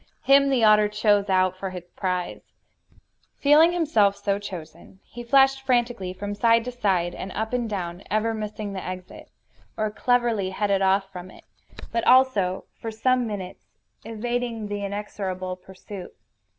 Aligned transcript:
Him 0.23 0.49
the 0.49 0.63
otter 0.63 0.87
chose 0.87 1.29
out 1.29 1.55
for 1.55 1.69
his 1.69 1.87
prize. 1.95 2.41
Feeling 3.37 3.71
himself 3.71 4.15
so 4.17 4.39
chosen, 4.39 4.99
he 5.03 5.21
flashed 5.23 5.61
frantically 5.61 6.11
from 6.11 6.33
side 6.33 6.65
to 6.65 6.71
side, 6.71 7.13
and 7.13 7.31
up 7.33 7.53
and 7.53 7.69
down, 7.69 8.01
ever 8.09 8.33
missing 8.33 8.73
the 8.73 8.83
exit 8.83 9.29
or 9.77 9.91
cleverly 9.91 10.49
headed 10.49 10.81
off 10.81 11.11
from 11.11 11.29
it 11.29 11.43
but 11.91 12.03
also, 12.07 12.65
for 12.79 12.89
some 12.89 13.27
minutes, 13.27 13.67
evading 14.03 14.69
the 14.69 14.83
inexorable 14.83 15.55
pursuit. 15.55 16.11